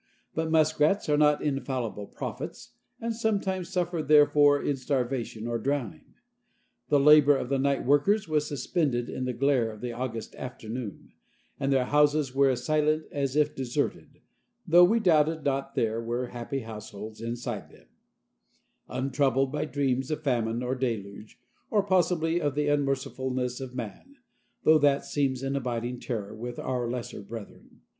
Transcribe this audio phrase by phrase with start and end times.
[0.33, 6.15] But muskrats are not infallible prophets, and sometimes suffer therefor in starvation or drowning.
[6.89, 11.11] The labor of the night workers was suspended in the glare of the August afternoon,
[11.59, 14.21] and their houses were as silent as if deserted,
[14.65, 17.85] though we doubted not there were happy households inside them,
[18.89, 21.39] untroubled by dreams of famine or deluge,
[21.69, 24.15] or possibly of the unmercifulness of man,
[24.63, 27.81] though that seems an abiding terror with our lesser brethren.